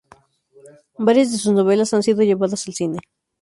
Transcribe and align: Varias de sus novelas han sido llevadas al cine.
Varias 0.97 1.31
de 1.31 1.37
sus 1.37 1.53
novelas 1.53 1.93
han 1.93 2.01
sido 2.01 2.23
llevadas 2.23 2.65
al 2.67 2.73
cine. 2.73 2.97